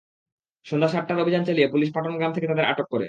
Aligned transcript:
সন্ধ্যা 0.65 0.89
সাতটায় 0.89 1.19
অভিযান 1.19 1.43
চালিয়ে 1.45 1.67
পুলিশ 1.67 1.89
পাটন 1.93 2.13
গ্রাম 2.17 2.31
থেকে 2.33 2.47
তাঁদের 2.47 2.65
আটক 2.65 2.85
করে। 2.85 2.99